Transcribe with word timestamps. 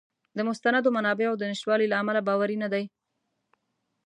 د 0.37 0.39
مستندو 0.47 0.89
منابعو 0.97 1.39
د 1.39 1.43
نشتوالي 1.51 1.85
له 1.89 1.95
امله 2.01 2.21
باوری 2.27 2.57
نه 2.63 2.67
دی. 2.73 2.85